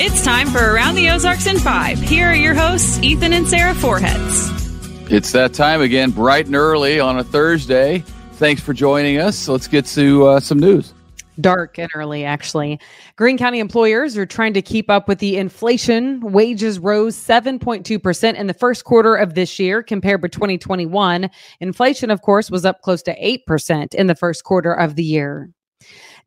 [0.00, 1.98] It's time for Around the Ozarks in Five.
[1.98, 5.10] Here are your hosts, Ethan and Sarah Forhetz.
[5.10, 8.04] It's that time again, bright and early on a Thursday.
[8.34, 9.48] Thanks for joining us.
[9.48, 10.94] Let's get to uh, some news.
[11.40, 12.78] Dark and early, actually.
[13.16, 16.20] Greene County employers are trying to keep up with the inflation.
[16.20, 21.28] Wages rose 7.2% in the first quarter of this year compared with 2021.
[21.58, 25.50] Inflation, of course, was up close to 8% in the first quarter of the year.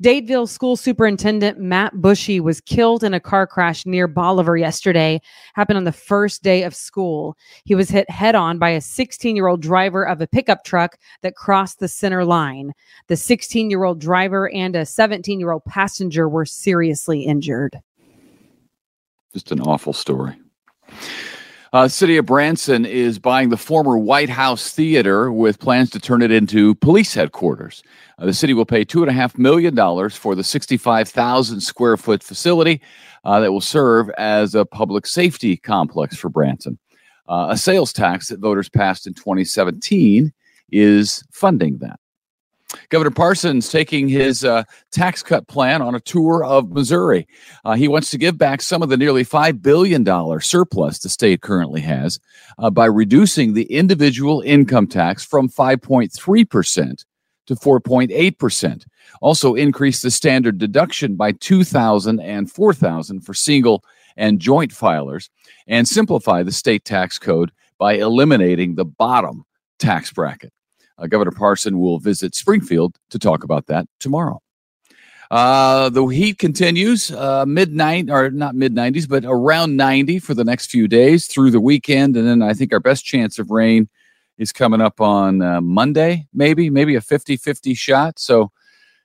[0.02, 5.21] Dadeville School Superintendent Matt Bushy was killed in a car crash near Bolivar yesterday.
[5.54, 7.37] Happened on the first day of school.
[7.65, 10.97] He was hit head on by a 16 year old driver of a pickup truck
[11.21, 12.71] that crossed the center line.
[13.10, 17.79] The 16 year old driver and a 17 year old passenger were seriously injured.
[19.33, 20.40] Just an awful story.
[21.74, 26.21] Uh, City of Branson is buying the former White House Theater with plans to turn
[26.21, 27.82] it into police headquarters.
[28.20, 29.74] Uh, the city will pay $2.5 million
[30.10, 32.81] for the 65,000 square foot facility
[33.23, 36.78] uh, that will serve as a public safety complex for Branson.
[37.30, 40.33] Uh, a sales tax that voters passed in 2017
[40.73, 42.00] is funding that.
[42.89, 47.28] Governor Parson's taking his uh, tax cut plan on a tour of Missouri.
[47.66, 50.05] Uh, he wants to give back some of the nearly $5 billion
[50.41, 52.19] surplus the state currently has
[52.58, 57.05] uh, by reducing the individual income tax from 5.3%
[57.47, 58.85] to 4.8%.
[59.22, 63.83] Also increase the standard deduction by 2000 and 4000 for single
[64.17, 65.30] and joint filers
[65.67, 69.44] and simplify the state tax code by eliminating the bottom
[69.80, 70.53] tax bracket.
[71.02, 74.41] Uh, Governor Parson will visit Springfield to talk about that tomorrow.
[75.31, 80.33] Uh, the heat continues uh, mid nine or not mid 90s, but around 90 for
[80.33, 82.17] the next few days through the weekend.
[82.17, 83.88] And then I think our best chance of rain
[84.38, 88.19] is coming up on uh, Monday, maybe, maybe a 50 50 shot.
[88.19, 88.52] So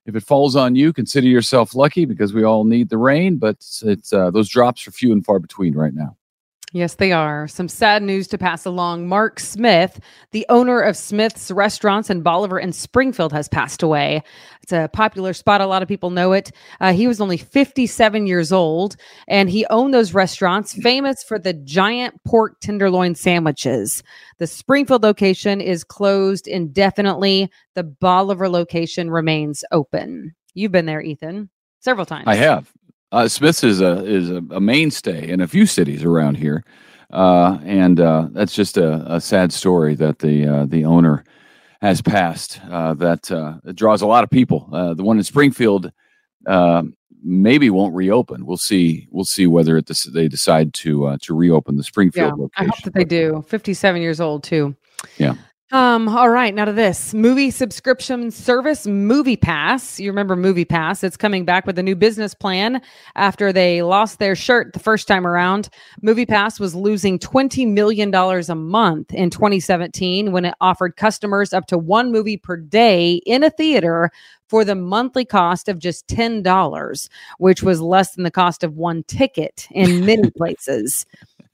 [0.05, 3.56] if it falls on you, consider yourself lucky because we all need the rain, but
[3.83, 6.17] it's, uh, those drops are few and far between right now.
[6.77, 7.48] Yes, they are.
[7.48, 9.08] Some sad news to pass along.
[9.08, 9.98] Mark Smith,
[10.32, 14.23] the owner of Smith's Restaurants in Bolivar and Springfield, has passed away.
[14.62, 15.62] It's a popular spot.
[15.62, 16.52] A lot of people know it.
[16.78, 18.96] Uh, he was only 57 years old,
[19.27, 24.02] and he owned those restaurants, famous for the giant pork tenderloin sandwiches.
[24.36, 27.51] The Springfield location is closed indefinitely.
[27.74, 30.34] The Bolivar location remains open.
[30.52, 31.48] You've been there, Ethan,
[31.80, 32.27] several times.
[32.27, 32.70] I have.
[33.12, 36.64] Uh, Smith's is a is a, a, mainstay in a few cities around here,
[37.12, 41.24] uh, and uh, that's just a, a, sad story that the uh, the owner
[41.80, 42.61] has passed.
[42.68, 44.68] Uh, that uh, draws a lot of people.
[44.96, 45.92] the one in Springfield
[47.22, 48.45] maybe won't reopen.
[48.45, 49.06] We'll see.
[49.11, 52.70] We'll see whether it, they decide to to reopen the Springfield yeah, location.
[52.70, 53.45] I hope that they do.
[53.46, 54.74] Fifty seven years old too.
[55.16, 55.34] Yeah.
[55.72, 59.98] Um, all right, now to this movie subscription service, MoviePass.
[59.98, 61.02] You remember MoviePass?
[61.02, 62.80] It's coming back with a new business plan
[63.16, 65.68] after they lost their shirt the first time around.
[66.04, 71.77] MoviePass was losing $20 million a month in 2017 when it offered customers up to
[71.77, 74.12] one movie per day in a theater
[74.48, 79.02] for the monthly cost of just $10, which was less than the cost of one
[79.08, 81.06] ticket in many places.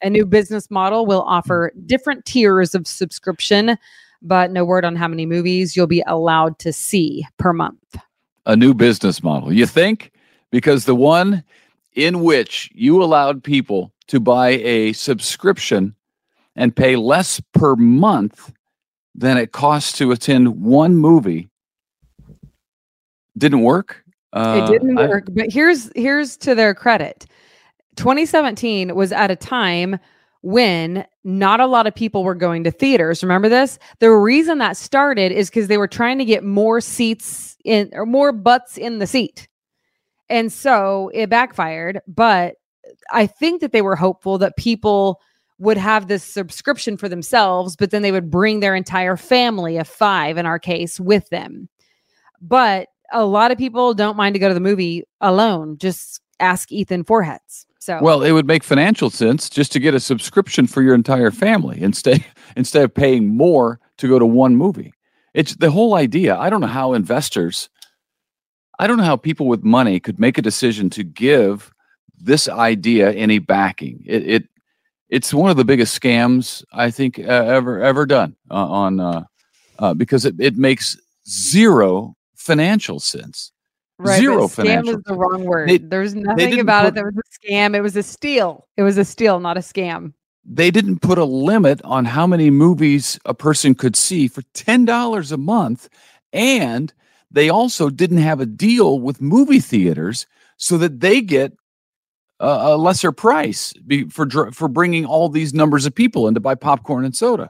[0.02, 3.78] A new business model will offer different tiers of subscription,
[4.22, 7.97] but no word on how many movies you'll be allowed to see per month.
[8.47, 10.12] A new business model, you think?
[10.50, 11.44] Because the one
[11.94, 15.94] in which you allowed people to buy a subscription
[16.56, 18.53] and pay less per month
[19.15, 21.49] than it costs to attend one movie
[23.37, 24.04] didn't work.
[24.33, 27.27] Uh, it didn't work, I, but here's here's to their credit.
[27.97, 29.99] 2017 was at a time
[30.42, 33.22] when not a lot of people were going to theaters.
[33.22, 33.78] Remember this?
[34.00, 38.04] The reason that started is because they were trying to get more seats in or
[38.04, 39.48] more butts in the seat.
[40.28, 42.00] And so it backfired.
[42.06, 42.56] But
[43.12, 45.20] I think that they were hopeful that people
[45.58, 49.86] would have this subscription for themselves, but then they would bring their entire family of
[49.86, 51.69] five in our case with them.
[52.41, 55.78] But a lot of people don't mind to go to the movie alone.
[55.78, 57.66] Just ask Ethan Forhetz.
[57.82, 61.33] So well, it would make financial sense just to get a subscription for your entire
[61.33, 62.24] family instead
[62.56, 64.95] instead of paying more to go to one movie.
[65.34, 66.39] It's the whole idea.
[66.39, 67.68] I don't know how investors,
[68.78, 71.72] I don't know how people with money could make a decision to give
[72.16, 74.04] this idea any backing.
[74.06, 74.45] It, it
[75.09, 79.24] it's one of the biggest scams I think uh, ever ever done uh, on uh,
[79.80, 80.97] uh because it, it makes
[81.27, 83.51] zero financial sense.
[84.03, 84.97] Right, Zero scam financial.
[84.97, 85.69] is the wrong word.
[85.69, 87.77] They, There's nothing about put, it that was a scam.
[87.77, 88.66] It was a steal.
[88.77, 90.13] It was a steal, not a scam.
[90.45, 95.33] They didn't put a limit on how many movies a person could see for $10
[95.33, 95.89] a month.
[96.33, 96.93] And
[97.31, 100.27] they also didn't have a deal with movie theaters
[100.57, 101.53] so that they get
[102.41, 103.72] a lesser price
[104.10, 107.49] for for bringing all these numbers of people in to buy popcorn and soda.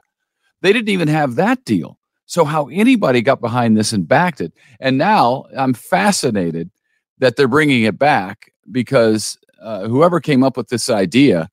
[0.61, 1.97] They didn't even have that deal.
[2.25, 6.71] So how anybody got behind this and backed it, and now I'm fascinated
[7.19, 11.49] that they're bringing it back because uh, whoever came up with this idea,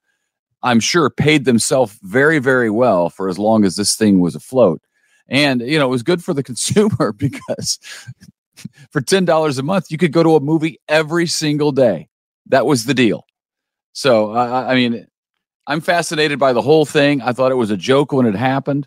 [0.62, 4.81] I'm sure paid themselves very very well for as long as this thing was afloat,
[5.28, 7.78] and you know it was good for the consumer because
[8.90, 12.08] for ten dollars a month you could go to a movie every single day.
[12.46, 13.26] That was the deal.
[13.93, 15.06] So uh, I mean,
[15.66, 17.20] I'm fascinated by the whole thing.
[17.23, 18.87] I thought it was a joke when it happened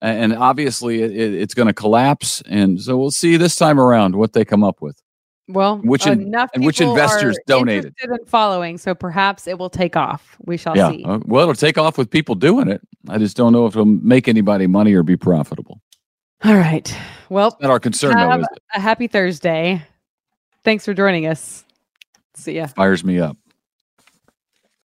[0.00, 2.42] and obviously it, it's going to collapse.
[2.46, 5.00] And so we'll see this time around what they come up with.
[5.46, 10.38] Well, which in, and which investors donated in following, so perhaps it will take off.
[10.46, 10.90] We shall yeah.
[10.90, 11.04] see.
[11.04, 12.80] Uh, well, it'll take off with people doing it.
[13.10, 15.82] I just don't know if it'll make anybody money or be profitable.
[16.44, 16.94] All right.
[17.28, 18.46] Well, it's not our concern though.
[18.74, 19.82] a happy Thursday.
[20.62, 21.64] Thanks for joining us.
[22.34, 22.66] See ya.
[22.68, 23.36] Fires me up.